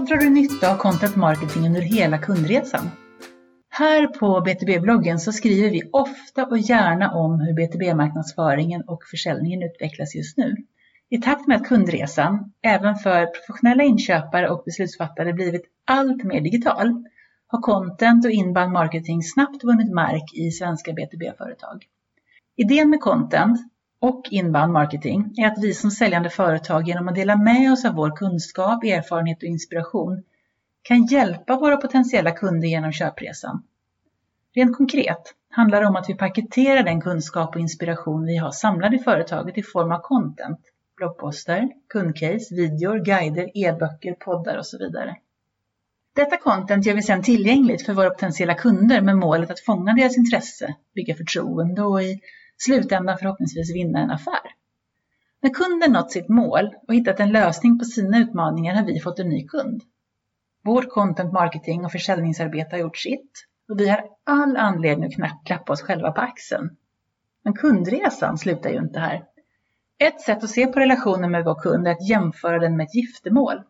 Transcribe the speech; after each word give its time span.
Så 0.00 0.06
drar 0.06 0.16
du 0.16 0.30
nytta 0.30 0.72
av 0.72 0.76
content 0.76 1.16
marketing 1.16 1.66
under 1.66 1.80
hela 1.80 2.18
kundresan. 2.18 2.90
Här 3.70 4.06
på 4.06 4.40
BTB-bloggen 4.40 5.18
så 5.18 5.32
skriver 5.32 5.70
vi 5.70 5.82
ofta 5.92 6.46
och 6.46 6.58
gärna 6.58 7.12
om 7.14 7.40
hur 7.40 7.54
BTB-marknadsföringen 7.54 8.82
och 8.82 9.04
försäljningen 9.10 9.62
utvecklas 9.62 10.14
just 10.14 10.36
nu. 10.36 10.56
I 11.08 11.18
takt 11.18 11.48
med 11.48 11.56
att 11.56 11.68
kundresan, 11.68 12.52
även 12.62 12.96
för 12.96 13.26
professionella 13.26 13.82
inköpare 13.82 14.48
och 14.50 14.62
beslutsfattare, 14.64 15.32
blivit 15.32 15.62
allt 15.84 16.24
mer 16.24 16.40
digital 16.40 17.04
har 17.46 17.60
content 17.60 18.24
och 18.24 18.30
inbound 18.30 18.72
marketing 18.72 19.22
snabbt 19.22 19.64
vunnit 19.64 19.92
mark 19.92 20.34
i 20.34 20.50
svenska 20.50 20.92
B2B-företag. 20.92 21.84
Idén 22.56 22.90
med 22.90 23.00
content 23.00 23.58
och 24.00 24.28
inbound 24.30 24.72
marketing 24.72 25.34
är 25.36 25.46
att 25.46 25.64
vi 25.64 25.74
som 25.74 25.90
säljande 25.90 26.30
företag 26.30 26.88
genom 26.88 27.08
att 27.08 27.14
dela 27.14 27.36
med 27.36 27.72
oss 27.72 27.84
av 27.84 27.94
vår 27.94 28.16
kunskap, 28.16 28.84
erfarenhet 28.84 29.42
och 29.42 29.48
inspiration 29.48 30.22
kan 30.82 31.06
hjälpa 31.06 31.56
våra 31.56 31.76
potentiella 31.76 32.30
kunder 32.30 32.68
genom 32.68 32.92
köpresan. 32.92 33.62
Rent 34.54 34.76
konkret 34.76 35.34
handlar 35.50 35.80
det 35.80 35.86
om 35.86 35.96
att 35.96 36.08
vi 36.08 36.14
paketerar 36.14 36.82
den 36.82 37.00
kunskap 37.00 37.54
och 37.54 37.60
inspiration 37.60 38.26
vi 38.26 38.36
har 38.36 38.50
samlad 38.50 38.94
i 38.94 38.98
företaget 38.98 39.58
i 39.58 39.62
form 39.62 39.92
av 39.92 39.98
content, 39.98 40.60
bloggposter, 40.96 41.68
kundcase, 41.88 42.54
videor, 42.54 42.98
guider, 42.98 43.50
e-böcker, 43.54 44.12
poddar 44.12 44.56
och 44.58 44.66
så 44.66 44.78
vidare. 44.78 45.16
Detta 46.16 46.36
content 46.36 46.86
gör 46.86 46.94
vi 46.94 47.02
sedan 47.02 47.22
tillgängligt 47.22 47.86
för 47.86 47.92
våra 47.92 48.10
potentiella 48.10 48.54
kunder 48.54 49.00
med 49.00 49.16
målet 49.16 49.50
att 49.50 49.60
fånga 49.60 49.92
deras 49.92 50.18
intresse, 50.18 50.74
bygga 50.94 51.14
förtroende 51.14 51.82
och 51.82 52.02
i 52.02 52.20
slutändan 52.64 53.18
förhoppningsvis 53.18 53.74
vinna 53.74 53.98
en 53.98 54.10
affär. 54.10 54.54
När 55.42 55.50
kunden 55.50 55.92
nått 55.92 56.12
sitt 56.12 56.28
mål 56.28 56.74
och 56.88 56.94
hittat 56.94 57.20
en 57.20 57.32
lösning 57.32 57.78
på 57.78 57.84
sina 57.84 58.18
utmaningar 58.18 58.74
har 58.74 58.84
vi 58.84 59.00
fått 59.00 59.18
en 59.18 59.28
ny 59.28 59.46
kund. 59.46 59.82
Vårt 60.64 60.88
content 60.88 61.32
marketing 61.32 61.84
och 61.84 61.92
försäljningsarbete 61.92 62.76
har 62.76 62.80
gjort 62.80 62.96
sitt 62.96 63.46
och 63.68 63.80
vi 63.80 63.88
har 63.88 64.04
all 64.24 64.56
anledning 64.56 65.22
att 65.22 65.46
klappa 65.46 65.72
oss 65.72 65.82
själva 65.82 66.12
på 66.12 66.20
axeln. 66.20 66.76
Men 67.44 67.54
kundresan 67.54 68.38
slutar 68.38 68.70
ju 68.70 68.78
inte 68.78 69.00
här. 69.00 69.24
Ett 69.98 70.20
sätt 70.20 70.44
att 70.44 70.50
se 70.50 70.66
på 70.66 70.80
relationen 70.80 71.30
med 71.30 71.44
vår 71.44 71.62
kund 71.62 71.86
är 71.86 71.92
att 71.92 72.08
jämföra 72.08 72.58
den 72.58 72.76
med 72.76 72.84
ett 72.84 72.94
giftermål. 72.94 73.62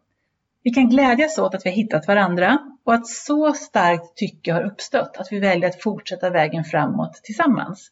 Vi 0.63 0.71
kan 0.71 0.89
glädjas 0.89 1.39
åt 1.39 1.55
att 1.55 1.67
vi 1.67 1.71
har 1.71 1.77
hittat 1.77 2.09
varandra 2.09 2.59
och 2.85 2.95
att 2.95 3.07
så 3.07 3.53
starkt 3.53 4.17
tycke 4.17 4.53
har 4.53 4.63
uppstått 4.63 5.17
att 5.17 5.29
vi 5.31 5.41
väljer 5.41 5.69
att 5.69 5.83
fortsätta 5.83 6.31
vägen 6.31 6.65
framåt 6.65 7.21
tillsammans. 7.23 7.91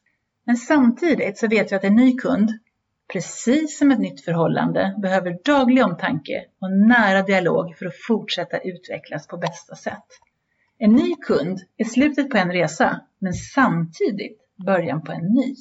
Men 0.49 0.57
samtidigt 0.57 1.39
så 1.39 1.49
vet 1.49 1.73
vi 1.73 1.77
att 1.77 1.85
en 1.85 1.95
ny 1.95 2.17
kund, 2.17 2.53
precis 3.13 3.79
som 3.79 3.91
ett 3.91 3.99
nytt 3.99 4.25
förhållande, 4.25 4.95
behöver 5.03 5.39
daglig 5.45 5.85
omtanke 5.85 6.45
och 6.61 6.73
nära 6.73 7.23
dialog 7.23 7.77
för 7.77 7.87
att 7.87 7.97
fortsätta 8.07 8.59
utvecklas 8.59 9.27
på 9.27 9.37
bästa 9.37 9.75
sätt. 9.75 10.07
En 10.79 10.93
ny 10.93 11.15
kund 11.15 11.59
är 11.77 11.85
slutet 11.85 12.31
på 12.31 12.37
en 12.37 12.53
resa, 12.53 13.01
men 13.19 13.33
samtidigt 13.33 14.39
början 14.67 15.03
på 15.03 15.13
en 15.13 15.25
ny. 15.25 15.55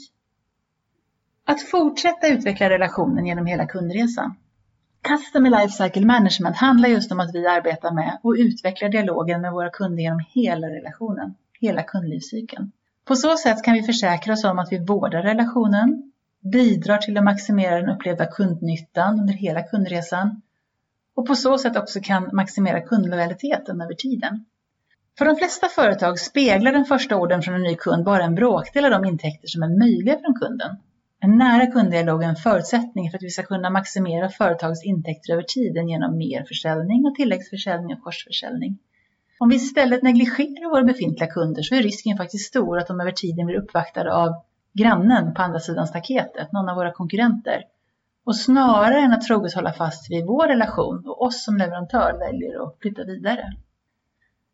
Att 1.46 1.62
fortsätta 1.62 2.28
utveckla 2.28 2.70
relationen 2.70 3.26
genom 3.26 3.46
hela 3.46 3.66
kundresan. 3.66 4.36
Customer 5.02 5.50
Lifecycle 5.50 6.06
Management 6.06 6.56
handlar 6.56 6.90
just 6.90 7.12
om 7.12 7.20
att 7.20 7.36
vi 7.36 7.48
arbetar 7.48 7.92
med 7.92 8.20
och 8.24 8.36
utvecklar 8.38 8.90
dialogen 8.90 9.42
med 9.42 9.52
våra 9.52 9.70
kunder 9.70 10.04
genom 10.04 10.22
hela 10.30 10.68
relationen, 10.68 11.36
hela 11.60 11.84
kundlivscykeln. 11.84 12.72
På 13.08 13.16
så 13.16 13.38
sätt 13.38 13.64
kan 13.64 13.74
vi 13.74 13.84
försäkra 13.84 14.34
oss 14.34 14.44
om 14.44 14.60
att 14.60 14.72
vi 14.72 14.86
vårdar 14.86 15.22
relationen, 15.22 16.12
bidrar 16.52 16.98
till 16.98 17.18
att 17.18 17.24
maximera 17.24 17.76
den 17.76 17.90
upplevda 17.90 18.26
kundnyttan 18.26 19.20
under 19.20 19.34
hela 19.34 19.64
kundresan 19.64 20.42
och 21.16 21.28
på 21.28 21.36
så 21.36 21.58
sätt 21.58 21.78
också 21.78 22.00
kan 22.04 22.30
maximera 22.34 22.82
kundlojaliteten 22.82 23.82
över 23.82 23.94
tiden. 23.94 24.46
För 25.18 25.26
de 25.26 25.36
flesta 25.36 25.68
företag 25.68 26.20
speglar 26.20 26.72
den 26.72 26.86
första 26.86 27.16
orden 27.16 27.42
från 27.42 27.56
en 27.56 27.64
ny 27.64 27.76
kund 27.76 28.06
bara 28.06 28.24
en 28.24 28.36
bråkdel 28.36 28.86
av 28.86 28.92
de 28.92 29.06
intäkter 29.06 29.48
som 29.48 29.64
är 29.64 29.80
möjliga 29.80 30.20
från 30.20 30.36
kunden. 30.36 30.78
En 31.20 31.38
nära 31.38 31.72
kunddialog 31.72 32.24
är 32.24 32.28
en 32.28 32.36
förutsättning 32.36 33.12
för 33.12 33.18
att 33.18 33.24
vi 33.24 33.30
ska 33.30 33.44
kunna 33.44 33.70
maximera 33.70 34.30
företagets 34.30 34.86
intäkter 34.86 35.34
över 35.34 35.44
tiden 35.44 35.90
genom 35.90 36.18
mer 36.18 36.44
försäljning 36.44 37.06
och 37.06 37.16
tilläggsförsäljning 37.16 37.96
och 37.96 38.04
korsförsäljning. 38.04 38.78
Om 39.40 39.50
vi 39.50 39.56
istället 39.56 40.04
negligerar 40.04 40.70
våra 40.70 40.84
befintliga 40.84 41.30
kunder 41.30 41.62
så 41.62 41.76
är 41.76 41.82
risken 41.82 42.18
faktiskt 42.18 42.48
stor 42.48 42.78
att 42.78 42.88
de 42.88 43.02
över 43.02 43.12
tiden 43.12 43.46
blir 43.46 43.58
uppvaktade 43.58 44.14
av 44.14 44.34
grannen 44.74 45.34
på 45.34 45.42
andra 45.42 45.60
sidan 45.60 45.88
staketet, 45.88 46.52
någon 46.52 46.70
av 46.70 46.76
våra 46.76 46.92
konkurrenter. 46.92 47.64
Och 48.26 48.36
snarare 48.36 49.00
än 49.00 49.14
att 49.14 49.22
troget 49.22 49.54
hålla 49.54 49.74
fast 49.74 50.12
vid 50.12 50.26
vår 50.26 50.48
relation 50.48 51.04
och 51.08 51.22
oss 51.22 51.44
som 51.44 51.58
leverantör 51.58 52.20
väljer 52.20 52.64
att 52.64 52.78
flytta 52.82 53.04
vidare. 53.04 53.54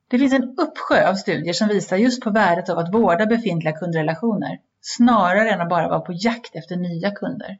Det 0.07 0.19
finns 0.19 0.33
en 0.33 0.55
uppsjö 0.57 1.09
av 1.09 1.15
studier 1.15 1.53
som 1.53 1.67
visar 1.67 1.97
just 1.97 2.23
på 2.23 2.29
värdet 2.29 2.69
av 2.69 2.77
att 2.77 2.94
vårda 2.94 3.25
befintliga 3.25 3.73
kundrelationer, 3.73 4.59
snarare 4.81 5.50
än 5.50 5.61
att 5.61 5.69
bara 5.69 5.89
vara 5.89 6.00
på 6.00 6.13
jakt 6.13 6.55
efter 6.55 6.75
nya 6.75 7.11
kunder. 7.11 7.57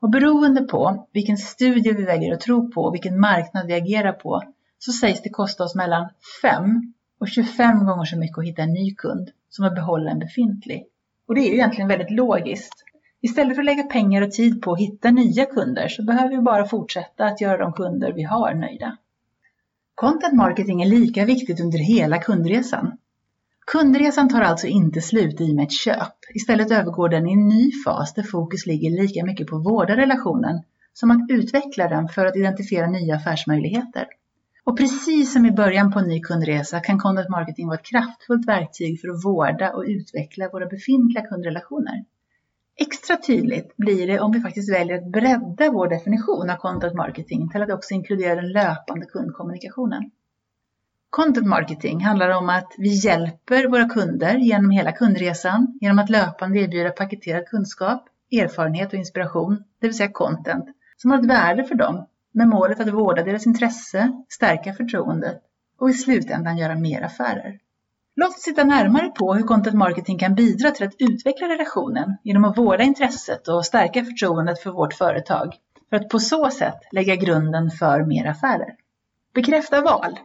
Och 0.00 0.10
beroende 0.10 0.62
på 0.62 1.08
vilken 1.12 1.36
studie 1.36 1.92
vi 1.92 2.04
väljer 2.04 2.34
att 2.34 2.40
tro 2.40 2.70
på 2.70 2.82
och 2.82 2.94
vilken 2.94 3.20
marknad 3.20 3.66
vi 3.66 3.74
agerar 3.74 4.12
på 4.12 4.42
så 4.78 4.92
sägs 4.92 5.22
det 5.22 5.30
kosta 5.30 5.64
oss 5.64 5.74
mellan 5.74 6.08
5 6.42 6.92
och 7.20 7.28
25 7.28 7.86
gånger 7.86 8.04
så 8.04 8.18
mycket 8.18 8.38
att 8.38 8.44
hitta 8.44 8.62
en 8.62 8.72
ny 8.72 8.94
kund 8.94 9.30
som 9.48 9.64
att 9.64 9.74
behålla 9.74 10.10
en 10.10 10.18
befintlig. 10.18 10.86
Och 11.28 11.34
det 11.34 11.40
är 11.40 11.48
ju 11.48 11.54
egentligen 11.54 11.88
väldigt 11.88 12.10
logiskt. 12.10 12.84
Istället 13.20 13.54
för 13.54 13.62
att 13.62 13.66
lägga 13.66 13.82
pengar 13.82 14.22
och 14.22 14.32
tid 14.32 14.62
på 14.62 14.72
att 14.72 14.78
hitta 14.78 15.10
nya 15.10 15.46
kunder 15.46 15.88
så 15.88 16.02
behöver 16.02 16.36
vi 16.36 16.42
bara 16.42 16.68
fortsätta 16.68 17.24
att 17.24 17.40
göra 17.40 17.56
de 17.56 17.72
kunder 17.72 18.12
vi 18.12 18.22
har 18.22 18.54
nöjda. 18.54 18.96
Content 19.94 20.34
marketing 20.34 20.82
är 20.82 20.86
lika 20.86 21.24
viktigt 21.24 21.60
under 21.60 21.78
hela 21.78 22.18
kundresan. 22.18 22.98
Kundresan 23.66 24.28
tar 24.28 24.40
alltså 24.40 24.66
inte 24.66 25.00
slut 25.00 25.40
i 25.40 25.54
med 25.54 25.64
ett 25.64 25.72
köp. 25.72 26.14
Istället 26.34 26.70
övergår 26.70 27.08
den 27.08 27.28
i 27.28 27.32
en 27.32 27.48
ny 27.48 27.70
fas 27.84 28.14
där 28.14 28.22
fokus 28.22 28.66
ligger 28.66 28.90
lika 28.90 29.24
mycket 29.24 29.46
på 29.46 29.56
att 29.56 29.64
vårda 29.64 29.96
relationen 29.96 30.62
som 30.92 31.10
att 31.10 31.30
utveckla 31.30 31.88
den 31.88 32.08
för 32.08 32.26
att 32.26 32.36
identifiera 32.36 32.86
nya 32.86 33.16
affärsmöjligheter. 33.16 34.06
Och 34.64 34.76
precis 34.76 35.32
som 35.32 35.46
i 35.46 35.52
början 35.52 35.92
på 35.92 35.98
en 35.98 36.08
ny 36.08 36.20
kundresa 36.20 36.80
kan 36.80 36.98
content 36.98 37.28
marketing 37.28 37.66
vara 37.66 37.78
ett 37.78 37.86
kraftfullt 37.86 38.48
verktyg 38.48 39.00
för 39.00 39.08
att 39.08 39.24
vårda 39.24 39.72
och 39.72 39.84
utveckla 39.86 40.48
våra 40.48 40.66
befintliga 40.66 41.26
kundrelationer. 41.26 42.04
Extra 42.76 43.16
tydligt 43.16 43.76
blir 43.76 44.06
det 44.06 44.20
om 44.20 44.32
vi 44.32 44.40
faktiskt 44.40 44.72
väljer 44.72 44.98
att 44.98 45.12
bredda 45.12 45.70
vår 45.70 45.88
definition 45.88 46.50
av 46.50 46.56
content 46.56 46.94
marketing 46.94 47.48
till 47.48 47.62
att 47.62 47.70
också 47.70 47.94
inkludera 47.94 48.34
den 48.34 48.52
löpande 48.52 49.06
kundkommunikationen. 49.06 50.10
Content 51.10 51.46
marketing 51.46 52.00
handlar 52.00 52.30
om 52.30 52.48
att 52.48 52.74
vi 52.78 52.88
hjälper 52.88 53.68
våra 53.68 53.88
kunder 53.88 54.36
genom 54.36 54.70
hela 54.70 54.92
kundresan 54.92 55.78
genom 55.80 55.98
att 55.98 56.10
löpande 56.10 56.58
erbjuda 56.58 56.90
paketerad 56.90 57.46
kunskap, 57.46 58.08
erfarenhet 58.32 58.92
och 58.92 58.98
inspiration, 58.98 59.64
det 59.80 59.86
vill 59.86 59.96
säga 59.96 60.12
content, 60.12 60.64
som 60.96 61.10
har 61.10 61.18
ett 61.18 61.28
värde 61.30 61.64
för 61.64 61.74
dem 61.74 62.06
med 62.34 62.48
målet 62.48 62.80
att 62.80 62.94
vårda 62.94 63.22
deras 63.22 63.46
intresse, 63.46 64.12
stärka 64.28 64.74
förtroendet 64.74 65.42
och 65.78 65.90
i 65.90 65.92
slutändan 65.92 66.56
göra 66.56 66.74
mer 66.74 67.02
affärer. 67.02 67.58
Låt 68.16 68.28
oss 68.28 68.42
titta 68.42 68.64
närmare 68.64 69.08
på 69.08 69.34
hur 69.34 69.42
content 69.42 69.76
marketing 69.76 70.18
kan 70.18 70.34
bidra 70.34 70.70
till 70.70 70.86
att 70.86 70.94
utveckla 70.98 71.48
relationen 71.48 72.16
genom 72.22 72.44
att 72.44 72.58
vårda 72.58 72.84
intresset 72.84 73.48
och 73.48 73.66
stärka 73.66 74.04
förtroendet 74.04 74.62
för 74.62 74.70
vårt 74.70 74.94
företag 74.94 75.54
för 75.90 75.96
att 75.96 76.08
på 76.08 76.18
så 76.18 76.50
sätt 76.50 76.78
lägga 76.92 77.16
grunden 77.16 77.70
för 77.70 78.04
mer 78.04 78.26
affärer. 78.26 78.74
Bekräfta 79.34 79.80
val. 79.80 80.18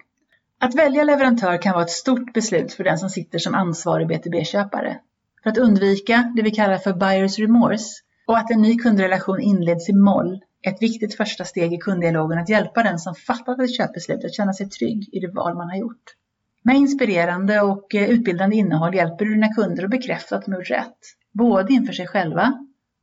Att 0.60 0.76
välja 0.76 1.04
leverantör 1.04 1.62
kan 1.62 1.74
vara 1.74 1.84
ett 1.84 1.90
stort 1.90 2.34
beslut 2.34 2.74
för 2.74 2.84
den 2.84 2.98
som 2.98 3.10
sitter 3.10 3.40
som 3.40 3.56
ansvarig 3.56 4.12
B2B-köpare. 4.12 5.00
För 5.44 5.50
att 5.50 5.58
undvika 5.58 6.34
det 6.36 6.42
vi 6.42 6.52
kallar 6.52 6.78
för 6.78 6.94
buyers 6.94 7.40
remorse 7.40 8.02
och 8.28 8.38
att 8.38 8.52
en 8.52 8.62
ny 8.62 8.78
kundrelation 8.78 9.40
inleds 9.40 9.90
i 9.90 9.94
moll 9.94 10.40
ett 10.62 10.82
viktigt 10.82 11.16
första 11.16 11.46
steg 11.46 11.74
i 11.74 11.78
kunddialogen 11.78 12.40
att 12.40 12.50
hjälpa 12.50 12.84
den 12.84 13.00
som 13.00 13.16
fattat 13.16 13.60
ett 13.60 13.76
köpbeslut 13.76 14.26
att 14.26 14.34
känna 14.34 14.54
sig 14.54 14.70
trygg 14.70 15.10
i 15.12 15.20
det 15.20 15.32
val 15.32 15.56
man 15.56 15.70
har 15.70 15.78
gjort. 15.78 16.16
Med 16.64 16.76
inspirerande 16.76 17.62
och 17.62 17.96
eh, 17.96 18.10
utbildande 18.10 18.56
innehåll 18.56 18.96
hjälper 18.96 19.26
du 19.26 19.34
dina 19.34 19.54
kunder 19.54 19.84
att 19.84 19.90
bekräfta 19.90 20.36
att 20.36 20.46
de 20.46 20.54
gjort 20.54 20.70
rätt, 20.70 20.98
både 21.32 21.74
inför 21.74 21.94
sig 21.94 22.08
själva 22.08 22.54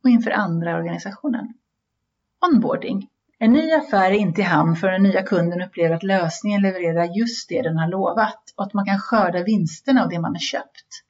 och 0.03 0.09
inför 0.09 0.31
andra 0.31 0.77
organisationen. 0.77 1.53
Onboarding. 2.51 3.07
En 3.39 3.53
ny 3.53 3.71
affär 3.71 4.11
är 4.11 4.15
inte 4.15 4.41
i 4.41 4.43
hamn 4.43 4.75
förrän 4.75 5.03
den 5.03 5.11
nya 5.11 5.23
kunden 5.23 5.61
upplever 5.61 5.95
att 5.95 6.03
lösningen 6.03 6.61
levererar 6.61 7.17
just 7.17 7.49
det 7.49 7.61
den 7.61 7.77
har 7.77 7.87
lovat 7.87 8.43
och 8.55 8.63
att 8.63 8.73
man 8.73 8.85
kan 8.85 8.99
skörda 8.99 9.43
vinsterna 9.43 10.03
av 10.03 10.09
det 10.09 10.19
man 10.19 10.31
har 10.31 10.39
köpt. 10.39 11.03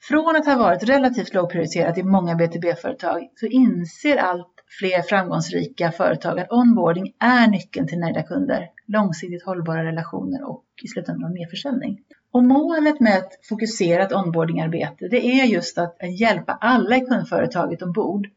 Från 0.00 0.36
att 0.36 0.46
ha 0.46 0.56
varit 0.56 0.82
relativt 0.82 1.34
lågprioriterat 1.34 1.98
i 1.98 2.02
många 2.02 2.34
BTB-företag 2.34 3.28
så 3.34 3.46
inser 3.46 4.16
allt 4.16 4.51
fler 4.78 5.02
framgångsrika 5.02 5.92
företag 5.92 6.40
att 6.40 6.52
onboarding 6.52 7.14
är 7.18 7.46
nyckeln 7.46 7.88
till 7.88 7.98
nöjda 7.98 8.22
kunder, 8.22 8.70
långsiktigt 8.86 9.44
hållbara 9.44 9.84
relationer 9.84 10.44
och 10.50 10.64
i 10.82 10.88
slutändan 10.88 11.32
mer 11.32 11.46
försäljning. 11.46 12.00
Och 12.30 12.44
målet 12.44 13.00
med 13.00 13.18
ett 13.18 13.46
fokuserat 13.48 14.12
onboardingarbete 14.12 15.08
det 15.08 15.26
är 15.26 15.44
just 15.44 15.78
att 15.78 15.96
hjälpa 16.20 16.52
alla 16.52 16.96
i 16.96 17.00
kundföretaget 17.00 17.82
ombord 17.82 18.28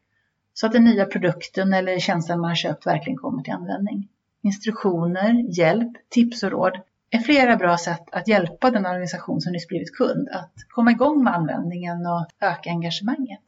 så 0.54 0.66
att 0.66 0.72
den 0.72 0.84
nya 0.84 1.06
produkten 1.06 1.74
eller 1.74 2.00
tjänsten 2.00 2.40
man 2.40 2.50
har 2.50 2.56
köpt 2.56 2.88
verkligen 2.88 3.18
kommer 3.18 3.44
till 3.44 3.54
användning. 3.54 4.08
instruktioner, 4.42 5.58
hjälp, 5.58 5.92
tips 6.10 6.44
och 6.44 6.52
råd 6.52 6.78
är 7.10 7.20
flera 7.20 7.56
bra 7.56 7.78
sätt 7.78 8.04
att 8.12 8.28
hjälpa 8.28 8.72
den 8.72 8.86
organisation 8.86 9.42
som 9.42 9.52
nyss 9.52 9.68
blivit 9.68 9.96
kund 9.96 10.30
att 10.30 10.54
komma 10.70 10.92
igång 10.92 11.24
med 11.24 11.34
användningen 11.34 12.06
och 12.06 12.26
öka 12.40 12.70
engagemanget. 12.70 13.42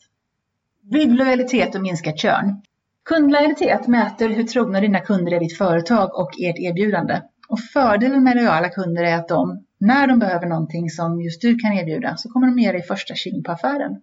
Bygg 0.81 1.13
lojalitet 1.13 1.75
och 1.75 1.81
minska 1.81 2.13
körn. 2.15 2.61
Kundlojalitet 3.07 3.87
mäter 3.87 4.29
hur 4.29 4.43
trogna 4.43 4.79
dina 4.79 4.99
kunder 4.99 5.31
är 5.31 5.39
ditt 5.39 5.57
företag 5.57 6.19
och 6.19 6.31
ert 6.39 6.59
erbjudande. 6.59 7.21
Och 7.47 7.59
fördelen 7.59 8.23
med 8.23 8.35
lojala 8.35 8.69
kunder 8.69 9.03
är 9.03 9.15
att 9.15 9.27
de, 9.27 9.65
när 9.77 10.07
de 10.07 10.19
behöver 10.19 10.47
någonting 10.47 10.89
som 10.89 11.21
just 11.21 11.41
du 11.41 11.55
kan 11.57 11.73
erbjuda, 11.73 12.17
så 12.17 12.29
kommer 12.29 12.47
de 12.47 12.59
ge 12.59 12.71
dig 12.71 12.81
första 12.81 13.15
tjing 13.15 13.43
på 13.43 13.51
affären. 13.51 14.01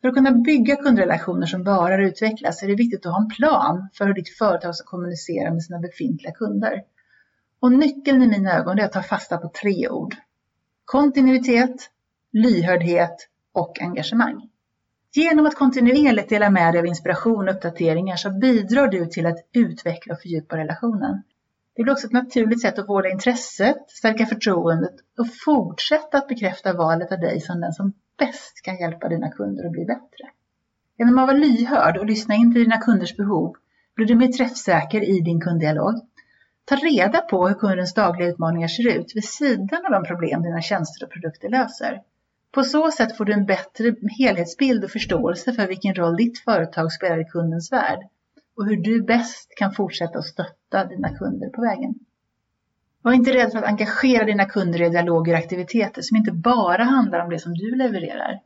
För 0.00 0.08
att 0.08 0.14
kunna 0.14 0.32
bygga 0.32 0.76
kundrelationer 0.76 1.46
som 1.46 1.64
varar 1.64 1.98
och 1.98 2.06
utvecklas 2.06 2.62
är 2.62 2.68
det 2.68 2.74
viktigt 2.74 3.06
att 3.06 3.12
ha 3.12 3.22
en 3.22 3.28
plan 3.28 3.88
för 3.94 4.06
hur 4.06 4.14
ditt 4.14 4.38
företag 4.38 4.74
ska 4.74 4.86
kommunicera 4.86 5.52
med 5.52 5.62
sina 5.62 5.78
befintliga 5.78 6.32
kunder. 6.32 6.82
Och 7.60 7.72
nyckeln 7.72 8.22
i 8.22 8.26
mina 8.28 8.52
ögon 8.52 8.78
är 8.78 8.84
att 8.84 8.92
ta 8.92 9.02
fasta 9.02 9.38
på 9.38 9.50
tre 9.62 9.88
ord. 9.88 10.14
Kontinuitet, 10.84 11.90
lyhördhet 12.32 13.28
och 13.52 13.82
engagemang. 13.82 14.48
Genom 15.18 15.46
att 15.46 15.54
kontinuerligt 15.54 16.28
dela 16.28 16.50
med 16.50 16.74
dig 16.74 16.78
av 16.80 16.86
inspiration 16.86 17.48
och 17.48 17.54
uppdateringar 17.54 18.16
så 18.16 18.30
bidrar 18.30 18.88
du 18.88 19.06
till 19.06 19.26
att 19.26 19.38
utveckla 19.52 20.14
och 20.14 20.20
fördjupa 20.20 20.56
relationen. 20.56 21.22
Det 21.76 21.82
blir 21.82 21.92
också 21.92 22.06
ett 22.06 22.12
naturligt 22.12 22.62
sätt 22.62 22.78
att 22.78 22.88
vårda 22.88 23.08
intresset, 23.08 23.90
stärka 23.90 24.26
förtroendet 24.26 24.94
och 25.18 25.26
fortsätta 25.44 26.18
att 26.18 26.28
bekräfta 26.28 26.72
valet 26.72 27.12
av 27.12 27.20
dig 27.20 27.40
som 27.40 27.60
den 27.60 27.72
som 27.72 27.92
bäst 28.18 28.62
kan 28.62 28.76
hjälpa 28.76 29.08
dina 29.08 29.30
kunder 29.30 29.64
att 29.64 29.72
bli 29.72 29.84
bättre. 29.84 30.24
Genom 30.98 31.18
att 31.18 31.26
vara 31.26 31.36
lyhörd 31.36 31.96
och 31.96 32.06
lyssna 32.06 32.34
in 32.34 32.52
till 32.52 32.62
dina 32.62 32.78
kunders 32.78 33.16
behov 33.16 33.54
blir 33.94 34.06
du 34.06 34.14
mer 34.14 34.28
träffsäker 34.28 35.10
i 35.10 35.20
din 35.20 35.40
kunddialog. 35.40 35.94
Ta 36.64 36.76
reda 36.76 37.20
på 37.20 37.48
hur 37.48 37.54
kundens 37.54 37.94
dagliga 37.94 38.28
utmaningar 38.28 38.68
ser 38.68 38.88
ut 38.88 39.12
vid 39.14 39.24
sidan 39.24 39.84
av 39.86 39.92
de 39.92 40.04
problem 40.04 40.42
dina 40.42 40.62
tjänster 40.62 41.06
och 41.06 41.12
produkter 41.12 41.48
löser. 41.48 42.02
På 42.50 42.62
så 42.62 42.90
sätt 42.90 43.16
får 43.16 43.24
du 43.24 43.32
en 43.32 43.46
bättre 43.46 43.94
helhetsbild 44.18 44.84
och 44.84 44.90
förståelse 44.90 45.52
för 45.52 45.66
vilken 45.66 45.94
roll 45.94 46.16
ditt 46.16 46.38
företag 46.38 46.92
spelar 46.92 47.20
i 47.20 47.24
kundens 47.24 47.72
värld 47.72 47.98
och 48.56 48.66
hur 48.66 48.76
du 48.76 49.02
bäst 49.02 49.52
kan 49.56 49.72
fortsätta 49.72 50.18
att 50.18 50.24
stötta 50.24 50.84
dina 50.84 51.16
kunder 51.16 51.48
på 51.48 51.62
vägen. 51.62 51.94
Var 53.02 53.12
inte 53.12 53.34
rädd 53.34 53.52
för 53.52 53.58
att 53.58 53.64
engagera 53.64 54.24
dina 54.24 54.44
kunder 54.44 54.82
i 54.82 54.88
dialoger 54.88 55.32
och 55.32 55.38
aktiviteter 55.38 56.02
som 56.02 56.16
inte 56.16 56.32
bara 56.32 56.84
handlar 56.84 57.24
om 57.24 57.30
det 57.30 57.38
som 57.38 57.54
du 57.54 57.76
levererar. 57.76 58.40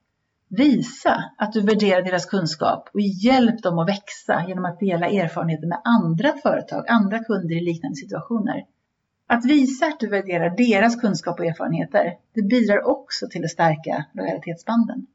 Visa 0.48 1.24
att 1.38 1.52
du 1.52 1.60
värderar 1.60 2.02
deras 2.02 2.26
kunskap 2.26 2.88
och 2.94 3.00
hjälp 3.00 3.62
dem 3.62 3.78
att 3.78 3.88
växa 3.88 4.44
genom 4.48 4.64
att 4.64 4.80
dela 4.80 5.06
erfarenheter 5.08 5.66
med 5.66 5.80
andra 5.84 6.32
företag, 6.42 6.84
andra 6.88 7.24
kunder 7.24 7.56
i 7.56 7.60
liknande 7.60 7.96
situationer. 7.96 8.64
Att 9.32 9.44
visa 9.44 9.86
att 9.86 10.00
du 10.00 10.08
värderar 10.08 10.56
deras 10.56 10.96
kunskap 10.96 11.40
och 11.40 11.46
erfarenheter, 11.46 12.14
det 12.34 12.42
bidrar 12.42 12.86
också 12.86 13.26
till 13.30 13.44
att 13.44 13.50
stärka 13.50 14.04
lojalitetsbanden. 14.14 15.06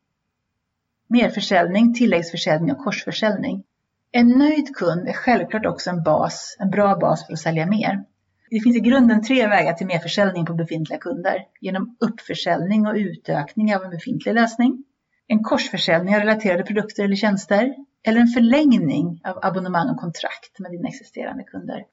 Merförsäljning, 1.07 1.93
tilläggsförsäljning 1.93 2.71
och 2.71 2.83
korsförsäljning. 2.83 3.63
En 4.11 4.29
nöjd 4.29 4.75
kund 4.75 5.07
är 5.07 5.13
självklart 5.13 5.65
också 5.65 5.89
en 5.89 6.03
bas, 6.03 6.55
en 6.59 6.69
bra 6.69 6.95
bas 6.95 7.25
för 7.25 7.33
att 7.33 7.39
sälja 7.39 7.65
mer. 7.65 8.03
Det 8.49 8.59
finns 8.59 8.77
i 8.77 8.79
grunden 8.79 9.23
tre 9.23 9.47
vägar 9.47 9.73
till 9.73 9.87
merförsäljning 9.87 10.45
på 10.45 10.53
befintliga 10.53 10.99
kunder. 10.99 11.45
Genom 11.61 11.97
uppförsäljning 11.99 12.87
och 12.87 12.95
utökning 12.95 13.75
av 13.75 13.83
en 13.83 13.89
befintlig 13.89 14.33
lösning, 14.33 14.83
en 15.27 15.43
korsförsäljning 15.43 16.15
av 16.15 16.21
relaterade 16.21 16.63
produkter 16.63 17.03
eller 17.03 17.15
tjänster 17.15 17.75
eller 18.03 18.21
en 18.21 18.27
förlängning 18.27 19.21
av 19.23 19.39
abonnemang 19.45 19.89
och 19.89 19.99
kontrakt 19.99 20.59
med 20.59 20.71
dina 20.71 20.87
existerande 20.87 21.43
kunder. 21.43 21.83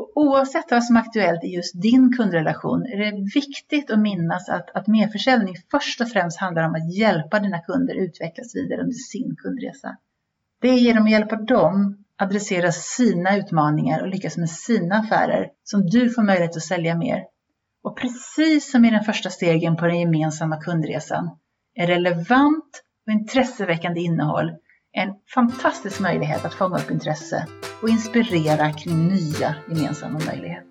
Och 0.00 0.10
oavsett 0.14 0.70
vad 0.70 0.84
som 0.84 0.96
är 0.96 1.00
aktuellt 1.00 1.44
i 1.44 1.46
just 1.46 1.82
din 1.82 2.12
kundrelation 2.16 2.86
är 2.86 2.96
det 2.96 3.30
viktigt 3.34 3.90
att 3.90 3.98
minnas 3.98 4.48
att, 4.48 4.70
att 4.76 4.86
merförsäljning 4.86 5.54
först 5.70 6.00
och 6.00 6.08
främst 6.08 6.40
handlar 6.40 6.62
om 6.62 6.74
att 6.74 6.94
hjälpa 6.94 7.38
dina 7.38 7.58
kunder 7.58 7.94
utvecklas 7.94 8.54
vidare 8.54 8.80
under 8.80 8.94
sin 8.94 9.36
kundresa. 9.36 9.96
Det 10.60 10.68
är 10.68 10.78
genom 10.78 11.04
att 11.04 11.10
hjälpa 11.10 11.36
dem 11.36 12.04
adressera 12.16 12.72
sina 12.72 13.36
utmaningar 13.36 14.02
och 14.02 14.08
lyckas 14.08 14.36
med 14.36 14.50
sina 14.50 14.96
affärer 14.96 15.50
som 15.64 15.86
du 15.86 16.10
får 16.10 16.22
möjlighet 16.22 16.56
att 16.56 16.62
sälja 16.62 16.96
mer. 16.96 17.24
Och 17.82 17.96
precis 17.96 18.70
som 18.70 18.84
i 18.84 18.90
den 18.90 19.04
första 19.04 19.30
stegen 19.30 19.76
på 19.76 19.86
den 19.86 20.00
gemensamma 20.00 20.56
kundresan 20.56 21.30
är 21.74 21.86
relevant 21.86 22.82
och 23.06 23.12
intresseväckande 23.12 24.00
innehåll 24.00 24.52
en 24.92 25.14
fantastisk 25.34 26.00
möjlighet 26.00 26.44
att 26.44 26.54
fånga 26.54 26.78
upp 26.78 26.90
intresse 26.90 27.46
och 27.82 27.88
inspirera 27.88 28.72
kring 28.72 29.08
nya 29.08 29.54
gemensamma 29.68 30.18
möjligheter. 30.26 30.69